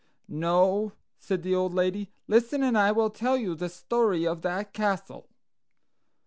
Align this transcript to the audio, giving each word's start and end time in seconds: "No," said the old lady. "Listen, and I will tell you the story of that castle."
"No," 0.27 0.93
said 1.19 1.43
the 1.43 1.53
old 1.53 1.75
lady. 1.75 2.11
"Listen, 2.27 2.63
and 2.63 2.75
I 2.75 2.91
will 2.91 3.11
tell 3.11 3.37
you 3.37 3.53
the 3.53 3.69
story 3.69 4.25
of 4.25 4.41
that 4.41 4.73
castle." 4.73 5.29